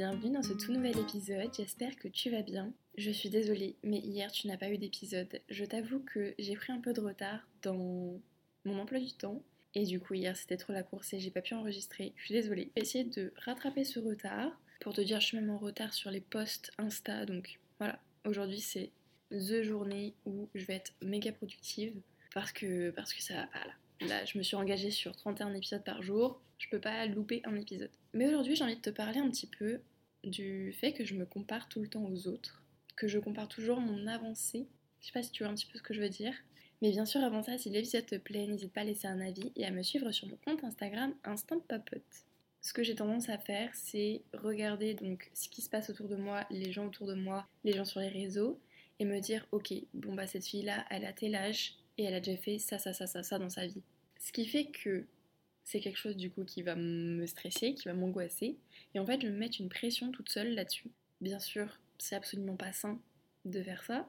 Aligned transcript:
bienvenue 0.00 0.32
dans 0.32 0.42
ce 0.42 0.54
tout 0.54 0.72
nouvel 0.72 0.98
épisode, 0.98 1.50
j'espère 1.54 1.94
que 1.96 2.08
tu 2.08 2.30
vas 2.30 2.40
bien. 2.40 2.72
Je 2.96 3.10
suis 3.10 3.28
désolée, 3.28 3.76
mais 3.82 3.98
hier 3.98 4.32
tu 4.32 4.46
n'as 4.46 4.56
pas 4.56 4.70
eu 4.70 4.78
d'épisode. 4.78 5.42
Je 5.50 5.62
t'avoue 5.62 6.00
que 6.00 6.34
j'ai 6.38 6.56
pris 6.56 6.72
un 6.72 6.80
peu 6.80 6.94
de 6.94 7.02
retard 7.02 7.46
dans 7.60 8.18
mon 8.64 8.78
emploi 8.78 8.98
du 8.98 9.12
temps. 9.12 9.42
Et 9.74 9.84
du 9.84 10.00
coup 10.00 10.14
hier 10.14 10.34
c'était 10.38 10.56
trop 10.56 10.72
la 10.72 10.82
course 10.82 11.12
et 11.12 11.20
j'ai 11.20 11.30
pas 11.30 11.42
pu 11.42 11.52
enregistrer. 11.52 12.14
Je 12.16 12.24
suis 12.24 12.32
désolée. 12.32 12.70
J'ai 12.76 12.82
essayé 12.82 13.04
de 13.04 13.34
rattraper 13.44 13.84
ce 13.84 14.00
retard. 14.00 14.58
Pour 14.80 14.94
te 14.94 15.02
dire, 15.02 15.20
je 15.20 15.26
suis 15.26 15.36
même 15.36 15.50
en 15.50 15.58
retard 15.58 15.92
sur 15.92 16.10
les 16.10 16.22
posts 16.22 16.70
Insta. 16.78 17.26
Donc 17.26 17.58
voilà, 17.76 18.00
aujourd'hui 18.24 18.60
c'est 18.60 18.92
the 19.30 19.60
journée 19.60 20.14
où 20.24 20.48
je 20.54 20.64
vais 20.64 20.76
être 20.76 20.94
méga 21.02 21.30
productive. 21.30 21.92
Parce 22.32 22.52
que, 22.52 22.88
parce 22.88 23.12
que 23.12 23.20
ça 23.20 23.34
va 23.34 23.46
pas 23.48 23.66
là. 23.66 24.08
Là, 24.08 24.24
je 24.24 24.38
me 24.38 24.42
suis 24.42 24.56
engagée 24.56 24.90
sur 24.90 25.14
31 25.14 25.52
épisodes 25.52 25.84
par 25.84 26.00
jour. 26.00 26.40
Je 26.56 26.68
peux 26.70 26.80
pas 26.80 27.04
louper 27.04 27.42
un 27.44 27.54
épisode. 27.56 27.90
Mais 28.14 28.26
aujourd'hui, 28.28 28.56
j'ai 28.56 28.64
envie 28.64 28.76
de 28.76 28.80
te 28.80 28.88
parler 28.88 29.20
un 29.20 29.28
petit 29.28 29.46
peu 29.46 29.80
du 30.24 30.72
fait 30.72 30.92
que 30.92 31.04
je 31.04 31.14
me 31.14 31.26
compare 31.26 31.68
tout 31.68 31.80
le 31.80 31.88
temps 31.88 32.04
aux 32.04 32.28
autres, 32.28 32.62
que 32.96 33.08
je 33.08 33.18
compare 33.18 33.48
toujours 33.48 33.80
mon 33.80 34.06
avancée. 34.06 34.66
Je 35.00 35.06
sais 35.06 35.12
pas 35.12 35.22
si 35.22 35.30
tu 35.30 35.42
vois 35.42 35.52
un 35.52 35.54
petit 35.54 35.66
peu 35.66 35.78
ce 35.78 35.82
que 35.82 35.94
je 35.94 36.00
veux 36.00 36.08
dire. 36.08 36.34
Mais 36.82 36.90
bien 36.90 37.04
sûr, 37.04 37.22
avant 37.22 37.42
ça, 37.42 37.58
si 37.58 37.68
l'épisode 37.70 38.06
te 38.06 38.16
plaît, 38.16 38.46
n'hésite 38.46 38.72
pas 38.72 38.80
à 38.82 38.84
laisser 38.84 39.06
un 39.06 39.20
avis 39.20 39.52
et 39.56 39.66
à 39.66 39.70
me 39.70 39.82
suivre 39.82 40.10
sur 40.12 40.28
mon 40.28 40.36
compte 40.44 40.64
Instagram 40.64 41.14
Instant 41.24 41.60
Papote. 41.60 42.24
Ce 42.62 42.72
que 42.72 42.82
j'ai 42.82 42.94
tendance 42.94 43.28
à 43.28 43.38
faire, 43.38 43.70
c'est 43.74 44.22
regarder 44.34 44.94
donc 44.94 45.30
ce 45.34 45.48
qui 45.48 45.62
se 45.62 45.70
passe 45.70 45.88
autour 45.88 46.08
de 46.08 46.16
moi, 46.16 46.46
les 46.50 46.72
gens 46.72 46.86
autour 46.86 47.06
de 47.06 47.14
moi, 47.14 47.46
les 47.64 47.72
gens 47.72 47.84
sur 47.86 48.00
les 48.00 48.08
réseaux, 48.08 48.58
et 48.98 49.04
me 49.06 49.18
dire, 49.20 49.46
ok, 49.52 49.72
bon 49.94 50.14
bah 50.14 50.26
cette 50.26 50.44
fille-là, 50.44 50.84
elle 50.90 51.06
a 51.06 51.12
tel 51.12 51.34
âge, 51.34 51.74
et 51.96 52.04
elle 52.04 52.14
a 52.14 52.20
déjà 52.20 52.36
fait 52.36 52.58
ça, 52.58 52.78
ça, 52.78 52.92
ça, 52.92 53.06
ça, 53.06 53.22
ça 53.22 53.38
dans 53.38 53.48
sa 53.48 53.66
vie. 53.66 53.82
Ce 54.18 54.30
qui 54.32 54.46
fait 54.46 54.66
que 54.66 55.06
c'est 55.70 55.78
quelque 55.78 55.98
chose 55.98 56.16
du 56.16 56.30
coup 56.30 56.44
qui 56.44 56.62
va 56.62 56.74
me 56.74 57.24
stresser, 57.26 57.74
qui 57.74 57.86
va 57.86 57.94
m'angoisser, 57.94 58.56
et 58.94 58.98
en 58.98 59.06
fait 59.06 59.20
je 59.20 59.28
vais 59.28 59.32
me 59.32 59.38
mettre 59.38 59.60
une 59.60 59.68
pression 59.68 60.10
toute 60.10 60.28
seule 60.28 60.52
là-dessus. 60.54 60.90
Bien 61.20 61.38
sûr, 61.38 61.78
c'est 61.98 62.16
absolument 62.16 62.56
pas 62.56 62.72
sain 62.72 63.00
de 63.44 63.62
faire 63.62 63.84
ça. 63.84 64.08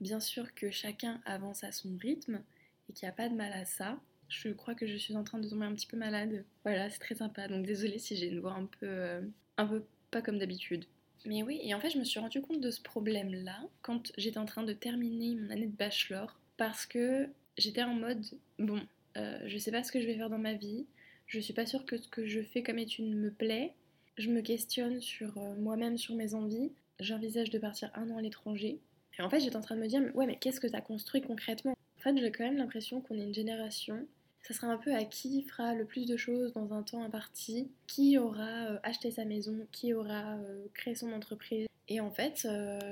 Bien 0.00 0.20
sûr 0.20 0.54
que 0.54 0.70
chacun 0.70 1.20
avance 1.24 1.64
à 1.64 1.72
son 1.72 1.96
rythme 1.96 2.40
et 2.88 2.92
qu'il 2.92 3.06
n'y 3.06 3.10
a 3.10 3.16
pas 3.16 3.28
de 3.28 3.34
mal 3.34 3.52
à 3.52 3.64
ça. 3.64 4.00
Je 4.28 4.50
crois 4.50 4.76
que 4.76 4.86
je 4.86 4.96
suis 4.96 5.16
en 5.16 5.24
train 5.24 5.38
de 5.38 5.48
tomber 5.48 5.66
un 5.66 5.74
petit 5.74 5.88
peu 5.88 5.96
malade. 5.96 6.44
Voilà, 6.64 6.88
c'est 6.88 7.00
très 7.00 7.16
sympa. 7.16 7.48
Donc 7.48 7.66
désolée 7.66 7.98
si 7.98 8.16
j'ai 8.16 8.28
une 8.28 8.40
voix 8.40 8.52
un 8.52 8.66
peu, 8.66 8.86
euh, 8.86 9.22
un 9.56 9.66
peu 9.66 9.84
pas 10.10 10.22
comme 10.22 10.38
d'habitude. 10.38 10.84
Mais 11.24 11.42
oui, 11.42 11.60
et 11.62 11.74
en 11.74 11.80
fait, 11.80 11.90
je 11.90 11.98
me 11.98 12.04
suis 12.04 12.20
rendu 12.20 12.40
compte 12.40 12.60
de 12.60 12.70
ce 12.70 12.80
problème-là 12.80 13.60
quand 13.82 14.12
j'étais 14.18 14.38
en 14.38 14.46
train 14.46 14.62
de 14.62 14.72
terminer 14.72 15.34
mon 15.34 15.50
année 15.50 15.66
de 15.66 15.76
bachelor 15.76 16.38
parce 16.56 16.86
que 16.86 17.28
j'étais 17.56 17.82
en 17.82 17.94
mode 17.94 18.24
bon, 18.58 18.80
euh, 19.16 19.38
je 19.46 19.58
sais 19.58 19.70
pas 19.70 19.82
ce 19.82 19.92
que 19.92 20.00
je 20.00 20.06
vais 20.06 20.16
faire 20.16 20.30
dans 20.30 20.38
ma 20.38 20.54
vie, 20.54 20.86
je 21.26 21.40
suis 21.40 21.52
pas 21.52 21.66
sûre 21.66 21.84
que 21.84 21.96
ce 21.96 22.08
que 22.08 22.26
je 22.26 22.40
fais 22.40 22.62
comme 22.62 22.78
étude 22.78 23.14
me 23.14 23.30
plaît, 23.30 23.74
je 24.18 24.30
me 24.30 24.40
questionne 24.40 25.00
sur 25.00 25.38
euh, 25.38 25.54
moi-même, 25.56 25.96
sur 25.96 26.14
mes 26.14 26.34
envies, 26.34 26.72
j'envisage 27.00 27.50
de 27.50 27.58
partir 27.58 27.90
un 27.94 28.10
an 28.10 28.18
à 28.18 28.22
l'étranger. 28.22 28.80
Et 29.18 29.22
en 29.22 29.30
fait, 29.30 29.40
j'étais 29.40 29.56
en 29.56 29.60
train 29.60 29.76
de 29.76 29.80
me 29.80 29.86
dire, 29.86 30.02
ouais, 30.14 30.26
mais 30.26 30.36
qu'est-ce 30.36 30.60
que 30.60 30.74
as 30.74 30.80
construit 30.80 31.20
concrètement? 31.20 31.76
En 31.98 32.00
fait, 32.00 32.16
j'ai 32.16 32.32
quand 32.32 32.44
même 32.44 32.56
l'impression 32.56 33.00
qu'on 33.00 33.18
est 33.18 33.24
une 33.24 33.34
génération. 33.34 34.06
Ça 34.42 34.54
sera 34.54 34.68
un 34.68 34.78
peu 34.78 34.94
à 34.94 35.04
qui 35.04 35.42
fera 35.42 35.74
le 35.74 35.84
plus 35.84 36.06
de 36.06 36.16
choses 36.16 36.52
dans 36.52 36.72
un 36.72 36.82
temps 36.82 37.02
imparti, 37.02 37.70
qui 37.86 38.18
aura 38.18 38.66
euh, 38.70 38.78
acheté 38.82 39.10
sa 39.10 39.24
maison, 39.24 39.66
qui 39.70 39.94
aura 39.94 40.38
créé 40.74 40.94
son 40.94 41.12
entreprise? 41.12 41.66
Et 41.88 42.00
en 42.00 42.10
fait, 42.10 42.46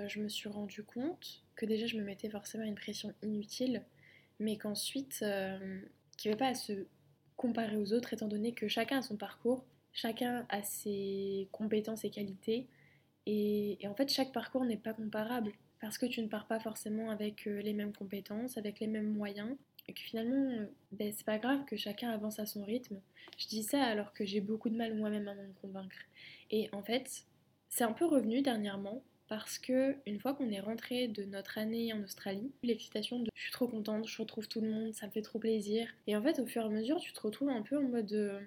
je 0.09 0.21
me 0.21 0.29
suis 0.29 0.49
rendu 0.49 0.83
compte 0.83 1.43
que 1.57 1.67
déjà 1.67 1.87
je 1.87 1.97
me 1.97 2.03
mettais 2.03 2.29
forcément 2.29 2.65
une 2.65 2.75
pression 2.75 3.15
inutile, 3.23 3.83
mais 4.41 4.57
qu'ensuite, 4.57 5.21
euh, 5.23 5.81
qu'il 6.21 6.31
n'y 6.31 6.35
avait 6.35 6.51
pas 6.51 6.55
se 6.55 6.87
comparer 7.37 7.77
aux 7.79 7.95
autres, 7.95 8.13
étant 8.13 8.29
donné 8.29 8.53
que 8.53 8.69
chacun 8.69 8.99
a 8.99 9.03
son 9.03 9.17
parcours, 9.17 9.65
chacun 9.95 10.45
a 10.51 10.63
ses 10.63 11.49
compétences 11.51 12.05
et 12.05 12.11
qualités, 12.11 12.67
et, 13.25 13.79
en 13.89 13.95
fait 13.95 14.13
chaque 14.13 14.31
parcours 14.31 14.67
n'est 14.67 14.77
pas 14.77 14.93
comparable, 14.93 15.53
parce 15.81 15.97
que 15.97 16.05
tu 16.05 16.21
ne 16.21 16.29
pars 16.29 16.47
pas 16.47 16.61
forcément 16.61 17.11
avec 17.11 17.47
euh, 17.47 17.63
les 17.63 17.73
mêmes 17.73 17.95
compétences, 17.95 18.59
avec 18.59 18.81
les 18.81 18.87
mêmes 18.87 19.11
moyens, 19.11 19.57
et 19.89 19.95
que 19.95 20.01
finalement, 20.01 20.51
euh, 20.59 20.67
ben, 20.93 21.11
c'est 21.17 21.25
pas 21.25 21.39
grave 21.39 21.65
que 21.65 21.77
chacun 21.77 22.11
avance 22.11 22.39
à 22.39 22.45
son 22.45 22.65
rythme. 22.65 23.01
Je 23.39 23.47
dis 23.47 23.63
ça 23.63 23.83
alors 23.83 24.13
que 24.13 24.27
j'ai 24.27 24.43
beaucoup 24.43 24.69
de 24.69 24.77
mal 24.77 24.95
moi-même 24.95 25.27
à 25.27 25.35
me 25.35 25.53
convaincre. 25.63 25.97
Et 26.51 26.69
en 26.73 26.83
fait, 26.83 27.25
c'est 27.71 27.85
un 27.85 27.93
peu 27.93 28.05
revenu 28.05 28.43
dernièrement 28.43 29.03
parce 29.31 29.61
que 29.61 29.95
une 30.07 30.19
fois 30.19 30.35
qu'on 30.35 30.51
est 30.51 30.61
rentré 30.61 31.07
de 31.07 31.23
notre 31.23 31.57
année 31.57 31.93
en 31.93 32.03
Australie, 32.03 32.51
l'excitation 32.65 33.21
de 33.21 33.31
je 33.33 33.43
suis 33.43 33.53
trop 33.53 33.69
contente, 33.69 34.07
je 34.09 34.21
retrouve 34.21 34.49
tout 34.49 34.61
le 34.61 34.69
monde, 34.69 34.93
ça 34.93 35.07
me 35.07 35.13
fait 35.13 35.23
trop 35.23 35.39
plaisir. 35.39 35.87
Et 36.09 36.17
en 36.17 36.23
fait, 36.23 36.41
au 36.41 36.47
fur 36.47 36.63
et 36.63 36.65
à 36.67 36.69
mesure, 36.69 36.99
tu 36.99 37.13
te 37.13 37.21
retrouves 37.21 37.49
un 37.49 37.63
peu 37.63 37.79
en 37.79 37.85
mode 37.85 38.13
euh, 38.13 38.41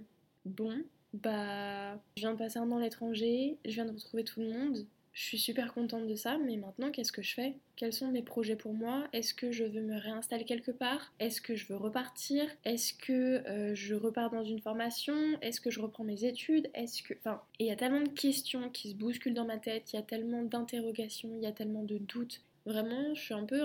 bon, 0.44 0.83
bah, 1.13 1.95
je 2.17 2.21
viens 2.21 2.33
de 2.33 2.38
passer 2.38 2.59
un 2.59 2.69
an 2.69 2.77
à 2.77 2.81
l'étranger, 2.81 3.57
je 3.63 3.71
viens 3.71 3.85
de 3.85 3.94
retrouver 3.94 4.25
tout 4.25 4.41
le 4.41 4.49
monde, 4.49 4.85
je 5.13 5.24
suis 5.24 5.38
super 5.38 5.74
contente 5.74 6.07
de 6.07 6.16
ça, 6.16 6.40
mais 6.40 6.57
maintenant 6.57 6.90
qu'est-ce 6.90 7.12
que 7.12 7.22
je 7.22 7.35
fais? 7.35 7.56
Quels 7.75 7.94
sont 7.94 8.07
mes 8.07 8.24
projets 8.24 8.56
pour 8.56 8.74
moi? 8.74 9.07
Est-ce 9.13 9.35
que 9.35 9.51
je 9.51 9.63
veux 9.63 9.81
me 9.81 9.97
réinstaller 9.97 10.44
quelque 10.44 10.72
part? 10.72 11.13
Est-ce 11.19 11.40
que 11.40 11.56
je 11.56 11.68
veux 11.68 11.75
repartir? 11.75 12.46
Est-ce 12.66 12.96
que 12.96 13.47
euh, 13.47 13.75
je 13.75 13.94
repars 13.94 14.31
dans 14.31 14.44
une 14.44 14.59
formation? 14.59 15.16
Est-ce 15.41 15.62
que 15.62 15.69
je 15.69 15.79
reprends 15.79 16.03
mes 16.03 16.25
études? 16.25 16.68
Est-ce 16.74 17.03
que... 17.03 17.13
Enfin, 17.19 17.41
il 17.59 17.68
y 17.68 17.72
a 17.72 17.75
tellement 17.75 18.01
de 18.01 18.09
questions 18.09 18.69
qui 18.72 18.90
se 18.90 18.96
bousculent 18.96 19.35
dans 19.35 19.46
ma 19.46 19.59
tête, 19.59 19.94
il 19.94 19.97
y 19.97 20.00
a 20.00 20.03
tellement 20.03 20.41
d'interrogations, 20.41 21.30
il 21.38 21.44
y 21.44 21.47
a 21.47 21.51
tellement 21.51 21.84
de 21.84 22.00
doutes. 22.00 22.41
Vraiment, 22.66 23.13
je 23.13 23.22
suis 23.22 23.34
un 23.35 23.45
peu 23.45 23.62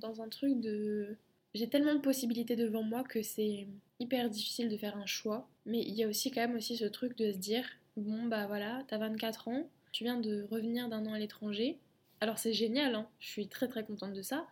dans 0.00 0.22
un 0.22 0.28
truc 0.28 0.60
de... 0.60 1.16
J'ai 1.54 1.68
tellement 1.68 1.94
de 1.94 2.00
possibilités 2.00 2.54
devant 2.54 2.82
moi 2.82 3.02
que 3.02 3.22
c'est 3.22 3.66
hyper 3.98 4.30
difficile 4.30 4.68
de 4.68 4.76
faire 4.76 4.96
un 4.96 5.06
choix. 5.06 5.48
Mais 5.64 5.80
il 5.80 5.94
y 5.94 6.04
a 6.04 6.08
aussi 6.08 6.30
quand 6.30 6.42
même 6.42 6.56
aussi 6.56 6.76
ce 6.76 6.84
truc 6.84 7.16
de 7.16 7.32
se 7.32 7.38
dire, 7.38 7.64
bon 7.96 8.26
bah 8.26 8.46
voilà, 8.46 8.84
t'as 8.88 8.98
24 8.98 9.48
ans, 9.48 9.68
tu 9.96 10.04
viens 10.04 10.20
de 10.20 10.46
revenir 10.50 10.90
d'un 10.90 11.06
an 11.06 11.14
à 11.14 11.18
l'étranger. 11.18 11.78
Alors 12.20 12.36
c'est 12.36 12.52
génial, 12.52 12.94
hein. 12.94 13.08
je 13.18 13.28
suis 13.28 13.48
très 13.48 13.66
très 13.66 13.82
contente 13.82 14.12
de 14.12 14.20
ça. 14.20 14.46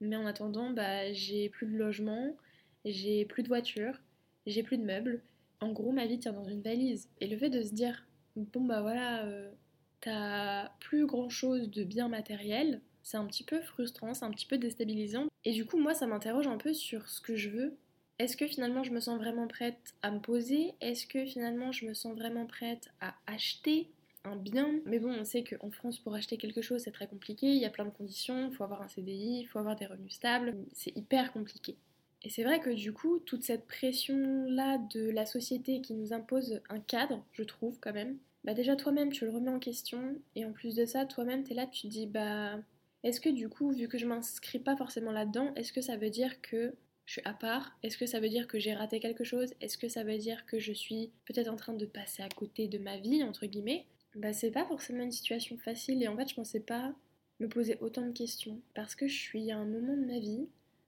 Mais 0.00 0.16
en 0.16 0.26
attendant, 0.26 0.70
bah, 0.70 1.12
j'ai 1.12 1.48
plus 1.50 1.68
de 1.68 1.76
logement, 1.76 2.36
j'ai 2.84 3.24
plus 3.24 3.44
de 3.44 3.48
voiture, 3.48 4.00
j'ai 4.44 4.64
plus 4.64 4.78
de 4.78 4.82
meubles. 4.82 5.22
En 5.60 5.70
gros, 5.70 5.92
ma 5.92 6.06
vie 6.06 6.18
tient 6.18 6.32
dans 6.32 6.48
une 6.48 6.62
valise. 6.62 7.08
Et 7.20 7.28
le 7.28 7.38
fait 7.38 7.48
de 7.48 7.62
se 7.62 7.72
dire, 7.72 8.04
bon 8.34 8.64
bah 8.64 8.82
voilà, 8.82 9.24
euh, 9.24 9.52
t'as 10.00 10.70
plus 10.80 11.06
grand 11.06 11.28
chose 11.28 11.70
de 11.70 11.84
bien 11.84 12.08
matériel, 12.08 12.80
c'est 13.04 13.18
un 13.18 13.26
petit 13.26 13.44
peu 13.44 13.60
frustrant, 13.60 14.14
c'est 14.14 14.24
un 14.24 14.32
petit 14.32 14.46
peu 14.46 14.58
déstabilisant. 14.58 15.28
Et 15.44 15.52
du 15.52 15.64
coup, 15.64 15.78
moi, 15.78 15.94
ça 15.94 16.08
m'interroge 16.08 16.48
un 16.48 16.58
peu 16.58 16.74
sur 16.74 17.08
ce 17.08 17.20
que 17.20 17.36
je 17.36 17.50
veux. 17.50 17.76
Est-ce 18.18 18.36
que 18.36 18.48
finalement 18.48 18.82
je 18.82 18.90
me 18.90 18.98
sens 18.98 19.16
vraiment 19.16 19.46
prête 19.46 19.94
à 20.02 20.10
me 20.10 20.18
poser? 20.18 20.74
Est-ce 20.80 21.06
que 21.06 21.24
finalement 21.24 21.70
je 21.70 21.86
me 21.86 21.94
sens 21.94 22.16
vraiment 22.16 22.46
prête 22.46 22.90
à 23.00 23.14
acheter? 23.28 23.88
Un 24.24 24.36
bien. 24.36 24.80
Mais 24.86 24.98
bon, 24.98 25.12
on 25.12 25.24
sait 25.24 25.44
qu'en 25.44 25.70
France, 25.70 25.98
pour 25.98 26.14
acheter 26.14 26.36
quelque 26.36 26.62
chose, 26.62 26.82
c'est 26.82 26.92
très 26.92 27.06
compliqué. 27.06 27.46
Il 27.46 27.58
y 27.58 27.64
a 27.64 27.70
plein 27.70 27.84
de 27.84 27.90
conditions. 27.90 28.48
Il 28.50 28.54
faut 28.54 28.64
avoir 28.64 28.82
un 28.82 28.88
CDI, 28.88 29.40
il 29.40 29.46
faut 29.46 29.58
avoir 29.58 29.76
des 29.76 29.86
revenus 29.86 30.14
stables. 30.14 30.56
C'est 30.72 30.96
hyper 30.96 31.32
compliqué. 31.32 31.76
Et 32.22 32.30
c'est 32.30 32.44
vrai 32.44 32.60
que 32.60 32.70
du 32.70 32.92
coup, 32.92 33.18
toute 33.18 33.42
cette 33.42 33.66
pression-là 33.66 34.78
de 34.94 35.10
la 35.10 35.26
société 35.26 35.80
qui 35.80 35.94
nous 35.94 36.12
impose 36.12 36.60
un 36.68 36.78
cadre, 36.78 37.24
je 37.32 37.42
trouve 37.42 37.80
quand 37.80 37.92
même, 37.92 38.16
bah 38.44 38.54
déjà 38.54 38.76
toi-même 38.76 39.10
tu 39.10 39.24
le 39.24 39.32
remets 39.32 39.50
en 39.50 39.58
question. 39.58 40.16
Et 40.36 40.44
en 40.44 40.52
plus 40.52 40.76
de 40.76 40.84
ça, 40.86 41.04
toi-même 41.04 41.42
t'es 41.42 41.54
là, 41.54 41.66
tu 41.66 41.82
te 41.82 41.86
dis 41.88 42.06
bah 42.06 42.60
est-ce 43.02 43.20
que 43.20 43.28
du 43.28 43.48
coup, 43.48 43.72
vu 43.72 43.88
que 43.88 43.98
je 43.98 44.06
m'inscris 44.06 44.60
pas 44.60 44.76
forcément 44.76 45.10
là-dedans, 45.10 45.52
est-ce 45.56 45.72
que 45.72 45.80
ça 45.80 45.96
veut 45.96 46.10
dire 46.10 46.40
que 46.40 46.74
je 47.04 47.14
suis 47.14 47.22
à 47.24 47.34
part? 47.34 47.76
Est-ce 47.82 47.98
que 47.98 48.06
ça 48.06 48.20
veut 48.20 48.28
dire 48.28 48.46
que 48.46 48.60
j'ai 48.60 48.74
raté 48.74 49.00
quelque 49.00 49.24
chose? 49.24 49.54
Est-ce 49.60 49.76
que 49.76 49.88
ça 49.88 50.04
veut 50.04 50.18
dire 50.18 50.46
que 50.46 50.60
je 50.60 50.72
suis 50.72 51.10
peut-être 51.24 51.48
en 51.48 51.56
train 51.56 51.74
de 51.74 51.86
passer 51.86 52.22
à 52.22 52.28
côté 52.28 52.68
de 52.68 52.78
ma 52.78 52.98
vie, 52.98 53.24
entre 53.24 53.46
guillemets? 53.46 53.86
Bah, 54.14 54.32
c'est 54.32 54.50
pas 54.50 54.66
forcément 54.66 55.02
une 55.02 55.12
situation 55.12 55.56
facile 55.58 56.02
et 56.02 56.08
en 56.08 56.16
fait, 56.16 56.28
je 56.28 56.34
pensais 56.34 56.60
pas 56.60 56.94
me 57.40 57.48
poser 57.48 57.76
autant 57.80 58.06
de 58.06 58.12
questions 58.12 58.60
parce 58.74 58.94
que 58.94 59.08
je 59.08 59.18
suis 59.18 59.50
à 59.50 59.58
un 59.58 59.64
moment 59.64 59.96
de 59.96 60.04
ma 60.04 60.18
vie 60.18 60.46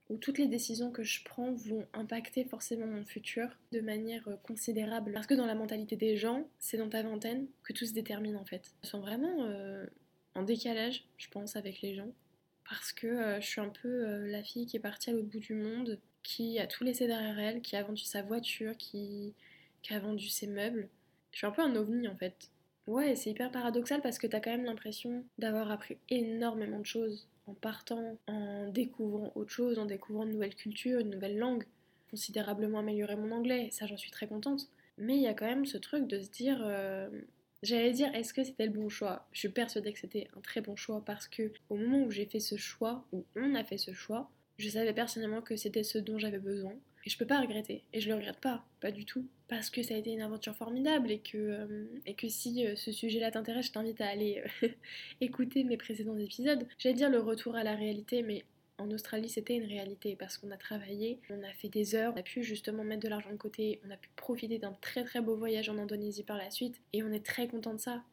où 0.09 0.17
toutes 0.17 0.37
les 0.37 0.47
décisions 0.47 0.91
que 0.91 1.03
je 1.03 1.23
prends 1.23 1.51
vont 1.51 1.87
impacter 1.93 2.45
forcément 2.45 2.85
mon 2.85 3.03
futur 3.03 3.47
de 3.71 3.81
manière 3.81 4.27
euh, 4.27 4.35
considérable. 4.43 5.11
Parce 5.13 5.27
que 5.27 5.33
dans 5.33 5.47
la 5.47 5.55
mentalité 5.55 5.95
des 5.95 6.15
gens, 6.15 6.47
c'est 6.59 6.77
dans 6.77 6.89
ta 6.89 7.01
vingtaine 7.01 7.47
que 7.63 7.73
tout 7.73 7.85
se 7.85 7.93
détermine 7.93 8.37
en 8.37 8.45
fait. 8.45 8.73
Je 8.83 8.89
sens 8.89 9.01
vraiment 9.01 9.45
euh, 9.45 9.85
en 10.35 10.43
décalage, 10.43 11.05
je 11.17 11.27
pense, 11.29 11.55
avec 11.55 11.81
les 11.81 11.95
gens. 11.95 12.11
Parce 12.69 12.93
que 12.93 13.07
euh, 13.07 13.41
je 13.41 13.47
suis 13.47 13.61
un 13.61 13.69
peu 13.69 14.27
la 14.27 14.43
fille 14.43 14.67
qui 14.67 14.77
est 14.77 14.81
partie 14.81 15.09
à 15.09 15.13
l'autre 15.13 15.29
bout 15.29 15.39
du 15.39 15.55
monde, 15.55 15.99
qui 16.23 16.59
a 16.59 16.67
tout 16.67 16.83
laissé 16.83 17.07
derrière 17.07 17.39
elle, 17.39 17.61
qui 17.61 17.75
a 17.75 17.83
vendu 17.83 18.03
sa 18.03 18.21
voiture, 18.21 18.77
qui, 18.77 19.33
qui 19.81 19.93
a 19.93 19.99
vendu 19.99 20.27
ses 20.29 20.47
meubles. 20.47 20.89
Je 21.31 21.39
suis 21.39 21.47
un 21.47 21.51
peu 21.51 21.63
un 21.63 21.75
ovni 21.75 22.07
en 22.07 22.15
fait. 22.15 22.49
Ouais, 22.87 23.15
c'est 23.15 23.31
hyper 23.31 23.51
paradoxal 23.51 24.01
parce 24.01 24.19
que 24.19 24.27
t'as 24.27 24.39
quand 24.39 24.51
même 24.51 24.65
l'impression 24.65 25.23
d'avoir 25.39 25.71
appris 25.71 25.97
énormément 26.09 26.79
de 26.79 26.85
choses 26.85 27.27
en 27.47 27.53
partant, 27.53 28.17
en 28.27 28.69
découvrant 28.69 29.31
autre 29.35 29.49
chose, 29.51 29.79
en 29.79 29.85
découvrant 29.85 30.23
une 30.25 30.33
nouvelle 30.33 30.55
culture, 30.55 30.99
une 30.99 31.09
nouvelle 31.09 31.37
langue, 31.37 31.63
considérablement 32.11 32.79
améliorer 32.79 33.15
mon 33.15 33.31
anglais, 33.31 33.69
ça 33.71 33.87
j'en 33.87 33.97
suis 33.97 34.11
très 34.11 34.27
contente. 34.27 34.69
Mais 34.97 35.15
il 35.15 35.21
y 35.21 35.27
a 35.27 35.33
quand 35.33 35.45
même 35.45 35.65
ce 35.65 35.77
truc 35.77 36.07
de 36.07 36.19
se 36.19 36.29
dire, 36.29 36.61
euh, 36.63 37.09
j'allais 37.63 37.91
dire, 37.91 38.13
est-ce 38.15 38.33
que 38.33 38.43
c'était 38.43 38.67
le 38.67 38.71
bon 38.71 38.87
choix? 38.87 39.27
Je 39.31 39.39
suis 39.39 39.49
persuadée 39.49 39.91
que 39.91 39.99
c'était 39.99 40.27
un 40.37 40.41
très 40.41 40.61
bon 40.61 40.75
choix 40.75 41.03
parce 41.03 41.27
que 41.27 41.51
au 41.69 41.75
moment 41.75 42.03
où 42.03 42.11
j'ai 42.11 42.25
fait 42.25 42.39
ce 42.39 42.55
choix, 42.55 43.03
où 43.11 43.25
on 43.35 43.55
a 43.55 43.63
fait 43.63 43.77
ce 43.77 43.93
choix, 43.93 44.29
je 44.57 44.69
savais 44.69 44.93
personnellement 44.93 45.41
que 45.41 45.55
c'était 45.55 45.83
ce 45.83 45.97
dont 45.97 46.19
j'avais 46.19 46.39
besoin. 46.39 46.73
Et 47.05 47.09
je 47.09 47.17
peux 47.17 47.25
pas 47.27 47.39
regretter. 47.39 47.83
Et 47.93 48.01
je 48.01 48.09
le 48.09 48.15
regrette 48.15 48.39
pas, 48.39 48.65
pas 48.81 48.91
du 48.91 49.05
tout. 49.05 49.27
Parce 49.47 49.69
que 49.69 49.83
ça 49.83 49.93
a 49.93 49.97
été 49.97 50.11
une 50.11 50.21
aventure 50.21 50.55
formidable 50.55 51.11
et 51.11 51.19
que, 51.19 51.37
euh, 51.37 51.85
et 52.05 52.15
que 52.15 52.27
si 52.27 52.65
euh, 52.65 52.75
ce 52.75 52.91
sujet-là 52.91 53.31
t'intéresse, 53.31 53.67
je 53.67 53.71
t'invite 53.71 54.01
à 54.01 54.07
aller 54.07 54.43
euh, 54.63 54.67
écouter 55.21 55.63
mes 55.63 55.77
précédents 55.77 56.17
épisodes. 56.17 56.67
J'allais 56.79 56.95
dire 56.95 57.11
le 57.11 57.19
retour 57.19 57.55
à 57.55 57.63
la 57.63 57.75
réalité, 57.75 58.23
mais 58.23 58.43
en 58.77 58.89
Australie, 58.91 59.29
c'était 59.29 59.55
une 59.55 59.67
réalité 59.67 60.15
parce 60.15 60.37
qu'on 60.37 60.51
a 60.51 60.57
travaillé, 60.57 61.19
on 61.29 61.43
a 61.43 61.53
fait 61.53 61.69
des 61.69 61.95
heures, 61.95 62.13
on 62.15 62.19
a 62.19 62.23
pu 62.23 62.43
justement 62.43 62.83
mettre 62.83 63.03
de 63.03 63.07
l'argent 63.07 63.31
de 63.31 63.37
côté, 63.37 63.79
on 63.85 63.91
a 63.91 63.97
pu 63.97 64.09
profiter 64.15 64.57
d'un 64.57 64.73
très 64.81 65.03
très 65.03 65.21
beau 65.21 65.35
voyage 65.35 65.69
en 65.69 65.77
Indonésie 65.77 66.23
par 66.23 66.37
la 66.37 66.51
suite 66.51 66.81
et 66.91 67.03
on 67.03 67.11
est 67.13 67.25
très 67.25 67.47
content 67.47 67.73
de 67.73 67.79
ça 67.79 68.03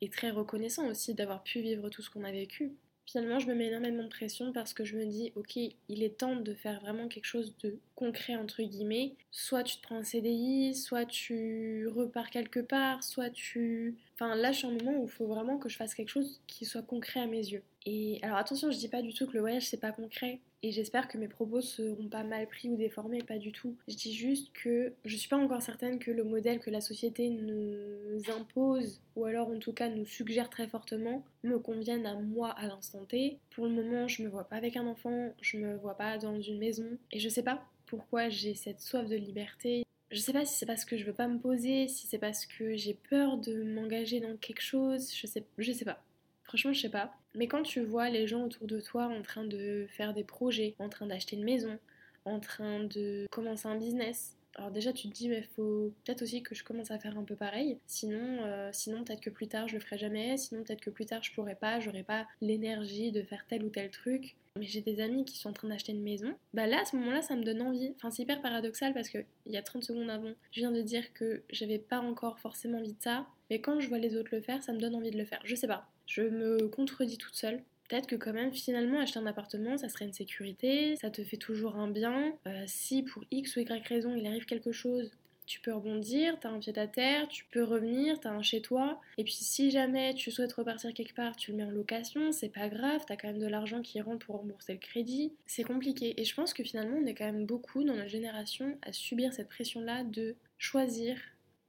et 0.00 0.10
très 0.10 0.30
reconnaissant 0.30 0.88
aussi 0.88 1.14
d'avoir 1.14 1.42
pu 1.42 1.60
vivre 1.60 1.88
tout 1.88 2.02
ce 2.02 2.10
qu'on 2.10 2.24
a 2.24 2.32
vécu. 2.32 2.72
Finalement, 3.10 3.40
je 3.40 3.48
me 3.48 3.54
mets 3.56 3.66
énormément 3.66 4.04
de 4.04 4.08
pression 4.08 4.52
parce 4.52 4.72
que 4.72 4.84
je 4.84 4.96
me 4.96 5.04
dis, 5.04 5.32
ok, 5.34 5.56
il 5.56 6.04
est 6.04 6.16
temps 6.16 6.36
de 6.36 6.54
faire 6.54 6.80
vraiment 6.80 7.08
quelque 7.08 7.24
chose 7.24 7.56
de 7.58 7.76
concret, 7.96 8.36
entre 8.36 8.62
guillemets. 8.62 9.16
Soit 9.32 9.64
tu 9.64 9.78
te 9.78 9.82
prends 9.82 9.96
un 9.96 10.04
CDI, 10.04 10.76
soit 10.76 11.06
tu 11.06 11.88
repars 11.88 12.30
quelque 12.30 12.60
part, 12.60 13.02
soit 13.02 13.30
tu... 13.30 13.96
Enfin, 14.14 14.36
là, 14.36 14.52
je 14.52 14.58
suis 14.58 14.68
un 14.68 14.70
moment 14.70 14.96
où 14.96 15.06
il 15.06 15.10
faut 15.10 15.26
vraiment 15.26 15.58
que 15.58 15.68
je 15.68 15.76
fasse 15.76 15.92
quelque 15.92 16.10
chose 16.10 16.40
qui 16.46 16.64
soit 16.64 16.82
concret 16.82 17.18
à 17.18 17.26
mes 17.26 17.38
yeux. 17.38 17.64
Et 17.84 18.20
alors 18.22 18.36
attention, 18.36 18.70
je 18.70 18.78
dis 18.78 18.88
pas 18.88 19.02
du 19.02 19.12
tout 19.12 19.26
que 19.26 19.32
le 19.32 19.40
voyage 19.40 19.66
c'est 19.66 19.80
pas 19.80 19.90
concret 19.90 20.38
et 20.62 20.72
j'espère 20.72 21.08
que 21.08 21.18
mes 21.18 21.28
propos 21.28 21.60
seront 21.60 22.08
pas 22.08 22.24
mal 22.24 22.46
pris 22.46 22.68
ou 22.68 22.76
déformés, 22.76 23.22
pas 23.22 23.38
du 23.38 23.52
tout. 23.52 23.76
Je 23.88 23.96
dis 23.96 24.14
juste 24.14 24.52
que 24.52 24.92
je 25.04 25.16
suis 25.16 25.28
pas 25.28 25.36
encore 25.36 25.62
certaine 25.62 25.98
que 25.98 26.10
le 26.10 26.24
modèle 26.24 26.60
que 26.60 26.70
la 26.70 26.80
société 26.80 27.30
nous 27.30 28.22
impose 28.30 29.00
ou 29.16 29.24
alors 29.24 29.48
en 29.48 29.58
tout 29.58 29.72
cas 29.72 29.88
nous 29.88 30.04
suggère 30.04 30.50
très 30.50 30.68
fortement 30.68 31.24
me 31.42 31.58
convienne 31.58 32.06
à 32.06 32.14
moi 32.14 32.50
à 32.50 32.66
l'instant 32.66 33.04
T. 33.04 33.38
Pour 33.50 33.66
le 33.66 33.72
moment, 33.72 34.06
je 34.08 34.22
me 34.22 34.28
vois 34.28 34.44
pas 34.44 34.56
avec 34.56 34.76
un 34.76 34.86
enfant, 34.86 35.32
je 35.40 35.56
me 35.56 35.76
vois 35.76 35.96
pas 35.96 36.18
dans 36.18 36.40
une 36.40 36.58
maison 36.58 36.98
et 37.12 37.18
je 37.18 37.28
sais 37.28 37.42
pas 37.42 37.64
pourquoi 37.86 38.28
j'ai 38.28 38.54
cette 38.54 38.80
soif 38.80 39.08
de 39.08 39.16
liberté. 39.16 39.84
Je 40.10 40.18
sais 40.18 40.32
pas 40.32 40.44
si 40.44 40.58
c'est 40.58 40.66
parce 40.66 40.84
que 40.84 40.96
je 40.96 41.04
veux 41.04 41.12
pas 41.12 41.28
me 41.28 41.38
poser, 41.38 41.88
si 41.88 42.06
c'est 42.06 42.18
parce 42.18 42.44
que 42.44 42.76
j'ai 42.76 42.94
peur 42.94 43.38
de 43.38 43.62
m'engager 43.62 44.20
dans 44.20 44.36
quelque 44.36 44.60
chose, 44.60 45.12
je 45.14 45.26
sais, 45.26 45.44
je 45.56 45.72
sais 45.72 45.84
pas. 45.84 46.02
Franchement, 46.50 46.72
je 46.72 46.80
sais 46.80 46.88
pas. 46.88 47.14
Mais 47.36 47.46
quand 47.46 47.62
tu 47.62 47.80
vois 47.80 48.10
les 48.10 48.26
gens 48.26 48.42
autour 48.42 48.66
de 48.66 48.80
toi 48.80 49.04
en 49.04 49.22
train 49.22 49.44
de 49.44 49.86
faire 49.88 50.12
des 50.12 50.24
projets, 50.24 50.74
en 50.80 50.88
train 50.88 51.06
d'acheter 51.06 51.36
une 51.36 51.44
maison, 51.44 51.78
en 52.24 52.40
train 52.40 52.82
de 52.82 53.28
commencer 53.30 53.68
un 53.68 53.76
business, 53.76 54.36
alors 54.56 54.72
déjà 54.72 54.92
tu 54.92 55.08
te 55.08 55.14
dis 55.14 55.28
mais 55.28 55.42
faut 55.54 55.94
peut-être 56.02 56.22
aussi 56.22 56.42
que 56.42 56.56
je 56.56 56.64
commence 56.64 56.90
à 56.90 56.98
faire 56.98 57.16
un 57.16 57.22
peu 57.22 57.36
pareil. 57.36 57.78
Sinon, 57.86 58.42
euh, 58.42 58.70
sinon 58.72 59.04
peut-être 59.04 59.20
que 59.20 59.30
plus 59.30 59.46
tard 59.46 59.68
je 59.68 59.74
le 59.74 59.80
ferai 59.80 59.96
jamais. 59.96 60.36
Sinon 60.38 60.64
peut-être 60.64 60.80
que 60.80 60.90
plus 60.90 61.06
tard 61.06 61.22
je 61.22 61.32
pourrais 61.32 61.54
pas, 61.54 61.78
j'aurais 61.78 62.02
pas 62.02 62.26
l'énergie 62.40 63.12
de 63.12 63.22
faire 63.22 63.46
tel 63.46 63.62
ou 63.62 63.68
tel 63.68 63.88
truc. 63.92 64.34
Mais 64.58 64.66
j'ai 64.66 64.80
des 64.80 65.00
amis 65.00 65.24
qui 65.24 65.38
sont 65.38 65.50
en 65.50 65.52
train 65.52 65.68
d'acheter 65.68 65.92
une 65.92 66.02
maison. 66.02 66.34
Bah 66.52 66.66
là 66.66 66.80
à 66.80 66.84
ce 66.84 66.96
moment-là 66.96 67.22
ça 67.22 67.36
me 67.36 67.44
donne 67.44 67.62
envie. 67.62 67.94
Enfin 67.94 68.10
c'est 68.10 68.24
hyper 68.24 68.42
paradoxal 68.42 68.92
parce 68.92 69.08
que 69.08 69.18
il 69.46 69.52
y 69.52 69.56
a 69.56 69.62
30 69.62 69.84
secondes 69.84 70.10
avant, 70.10 70.32
je 70.50 70.58
viens 70.58 70.72
de 70.72 70.82
dire 70.82 71.12
que 71.12 71.44
j'avais 71.48 71.78
pas 71.78 72.00
encore 72.00 72.40
forcément 72.40 72.78
envie 72.78 72.94
de 72.94 73.00
ça. 73.00 73.28
Mais 73.50 73.60
quand 73.60 73.78
je 73.78 73.88
vois 73.88 73.98
les 73.98 74.16
autres 74.16 74.30
le 74.32 74.40
faire, 74.40 74.64
ça 74.64 74.72
me 74.72 74.80
donne 74.80 74.96
envie 74.96 75.12
de 75.12 75.18
le 75.18 75.24
faire. 75.24 75.40
Je 75.44 75.54
sais 75.54 75.68
pas. 75.68 75.88
Je 76.10 76.22
me 76.22 76.66
contredis 76.66 77.18
toute 77.18 77.36
seule. 77.36 77.62
Peut-être 77.88 78.08
que 78.08 78.16
quand 78.16 78.32
même 78.32 78.52
finalement 78.52 78.98
acheter 78.98 79.20
un 79.20 79.26
appartement 79.26 79.78
ça 79.78 79.88
serait 79.88 80.06
une 80.06 80.12
sécurité, 80.12 80.96
ça 80.96 81.08
te 81.08 81.22
fait 81.22 81.36
toujours 81.36 81.76
un 81.76 81.88
bien. 81.88 82.34
Euh, 82.48 82.64
si 82.66 83.04
pour 83.04 83.22
X 83.30 83.54
ou 83.54 83.60
Y 83.60 83.86
raison 83.86 84.16
il 84.16 84.26
arrive 84.26 84.44
quelque 84.44 84.72
chose, 84.72 85.12
tu 85.46 85.60
peux 85.60 85.72
rebondir, 85.72 86.36
t'as 86.40 86.50
un 86.50 86.58
pied 86.58 86.76
à 86.76 86.88
terre, 86.88 87.28
tu 87.28 87.44
peux 87.52 87.62
revenir, 87.62 88.18
t'as 88.18 88.30
un 88.30 88.42
chez 88.42 88.60
toi. 88.60 89.00
Et 89.18 89.24
puis 89.24 89.34
si 89.34 89.70
jamais 89.70 90.14
tu 90.14 90.32
souhaites 90.32 90.52
repartir 90.52 90.92
quelque 90.94 91.14
part, 91.14 91.36
tu 91.36 91.52
le 91.52 91.58
mets 91.58 91.64
en 91.64 91.70
location, 91.70 92.32
c'est 92.32 92.48
pas 92.48 92.68
grave, 92.68 93.04
t'as 93.06 93.16
quand 93.16 93.28
même 93.28 93.38
de 93.38 93.46
l'argent 93.46 93.80
qui 93.80 94.00
rentre 94.00 94.26
pour 94.26 94.38
rembourser 94.38 94.72
le 94.72 94.80
crédit. 94.80 95.32
C'est 95.46 95.64
compliqué. 95.64 96.20
Et 96.20 96.24
je 96.24 96.34
pense 96.34 96.54
que 96.54 96.64
finalement 96.64 96.98
on 97.00 97.06
est 97.06 97.14
quand 97.14 97.26
même 97.26 97.46
beaucoup 97.46 97.84
dans 97.84 97.94
notre 97.94 98.10
génération 98.10 98.76
à 98.82 98.92
subir 98.92 99.32
cette 99.32 99.48
pression-là 99.48 100.02
de 100.02 100.34
choisir 100.58 101.16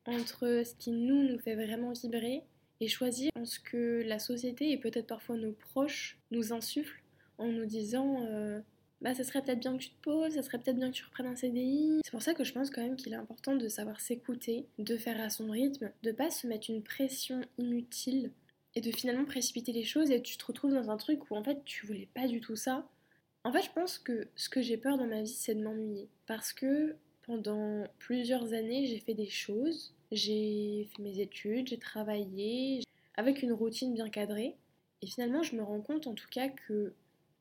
entre 0.07 0.63
ce 0.65 0.73
qui 0.79 0.89
nous 0.89 1.27
nous 1.27 1.37
fait 1.37 1.53
vraiment 1.53 1.91
vibrer 1.91 2.41
et 2.81 2.87
choisir 2.87 3.31
ce 3.45 3.59
que 3.59 4.03
la 4.05 4.19
société 4.19 4.71
et 4.71 4.77
peut-être 4.77 5.07
parfois 5.07 5.37
nos 5.37 5.53
proches 5.53 6.19
nous 6.31 6.51
insufflent 6.51 7.01
en 7.37 7.47
nous 7.47 7.65
disant 7.65 8.25
euh, 8.25 8.59
bah 9.01 9.13
ça 9.13 9.23
serait 9.23 9.41
peut-être 9.41 9.59
bien 9.59 9.77
que 9.77 9.83
tu 9.83 9.91
te 9.91 10.01
poses, 10.01 10.33
ça 10.33 10.41
serait 10.41 10.57
peut-être 10.57 10.77
bien 10.77 10.89
que 10.89 10.95
tu 10.95 11.05
reprennes 11.05 11.27
un 11.27 11.35
CDI. 11.35 12.01
C'est 12.03 12.11
pour 12.11 12.21
ça 12.21 12.33
que 12.33 12.43
je 12.43 12.51
pense 12.51 12.69
quand 12.69 12.81
même 12.81 12.95
qu'il 12.95 13.13
est 13.13 13.17
important 13.17 13.55
de 13.55 13.67
savoir 13.67 14.01
s'écouter, 14.01 14.65
de 14.79 14.97
faire 14.97 15.21
à 15.21 15.29
son 15.29 15.49
rythme, 15.49 15.91
de 16.03 16.11
pas 16.11 16.31
se 16.31 16.47
mettre 16.47 16.69
une 16.69 16.83
pression 16.83 17.41
inutile 17.57 18.31
et 18.75 18.81
de 18.81 18.91
finalement 18.91 19.25
précipiter 19.25 19.71
les 19.71 19.83
choses 19.83 20.11
et 20.11 20.21
tu 20.21 20.37
te 20.37 20.45
retrouves 20.45 20.73
dans 20.73 20.89
un 20.89 20.97
truc 20.97 21.29
où 21.29 21.35
en 21.35 21.43
fait 21.43 21.63
tu 21.65 21.85
voulais 21.85 22.09
pas 22.13 22.27
du 22.27 22.41
tout 22.41 22.55
ça. 22.55 22.87
En 23.43 23.51
fait, 23.51 23.63
je 23.63 23.71
pense 23.71 23.97
que 23.97 24.27
ce 24.35 24.49
que 24.49 24.61
j'ai 24.61 24.77
peur 24.77 24.97
dans 24.97 25.07
ma 25.07 25.21
vie, 25.21 25.27
c'est 25.27 25.55
de 25.55 25.63
m'ennuyer 25.63 26.09
parce 26.25 26.53
que 26.53 26.95
pendant 27.25 27.85
plusieurs 27.99 28.53
années, 28.53 28.85
j'ai 28.87 28.99
fait 28.99 29.13
des 29.13 29.29
choses 29.29 29.93
j'ai 30.11 30.89
fait 30.95 31.01
mes 31.01 31.19
études, 31.19 31.67
j'ai 31.67 31.77
travaillé 31.77 32.83
avec 33.15 33.41
une 33.41 33.53
routine 33.53 33.93
bien 33.93 34.09
cadrée. 34.09 34.55
Et 35.01 35.07
finalement, 35.07 35.43
je 35.43 35.55
me 35.55 35.63
rends 35.63 35.81
compte 35.81 36.07
en 36.07 36.13
tout 36.13 36.27
cas 36.29 36.49
que 36.49 36.93